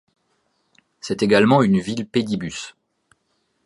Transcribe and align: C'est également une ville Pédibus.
C'est 0.99 1.21
également 1.21 1.61
une 1.61 1.79
ville 1.79 2.07
Pédibus. 2.07 2.73